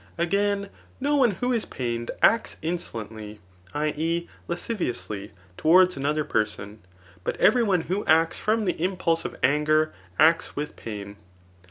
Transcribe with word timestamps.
Again, 0.17 0.71
no 0.99 1.15
one 1.15 1.29
who 1.29 1.53
is 1.53 1.65
pained 1.65 2.09
acts 2.23 2.57
insolently 2.63 3.39
[i. 3.71 3.93
e. 3.95 4.27
lasciviou8ly3 4.49 5.29
to'nrards 5.59 5.95
another 5.95 6.23
person; 6.23 6.79
but 7.23 7.37
every 7.37 7.61
one 7.61 7.81
who 7.81 8.03
acts 8.05 8.39
from 8.39 8.65
the 8.65 8.83
impulse 8.83 9.25
of 9.25 9.35
anger, 9.43 9.93
acts 10.17 10.55
with 10.55 10.75
pain. 10.75 11.17